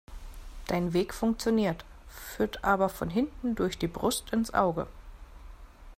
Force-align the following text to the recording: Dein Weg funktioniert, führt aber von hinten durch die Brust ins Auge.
Dein 0.65 0.93
Weg 0.93 1.13
funktioniert, 1.13 1.85
führt 2.09 2.63
aber 2.63 2.89
von 2.89 3.11
hinten 3.11 3.53
durch 3.53 3.77
die 3.77 3.85
Brust 3.87 4.33
ins 4.33 4.51
Auge. 4.51 4.87